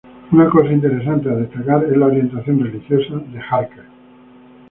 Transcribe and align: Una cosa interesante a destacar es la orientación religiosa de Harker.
Una 0.31 0.49
cosa 0.49 0.71
interesante 0.71 1.29
a 1.29 1.35
destacar 1.35 1.83
es 1.83 1.95
la 1.95 2.07
orientación 2.07 2.59
religiosa 2.59 3.17
de 3.31 3.37
Harker. 3.39 3.85